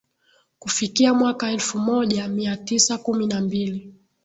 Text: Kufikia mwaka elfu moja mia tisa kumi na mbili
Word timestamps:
Kufikia 0.59 1.13
mwaka 1.13 1.51
elfu 1.51 1.79
moja 1.79 2.27
mia 2.27 2.57
tisa 2.57 2.97
kumi 2.97 3.27
na 3.27 3.41
mbili 3.41 3.93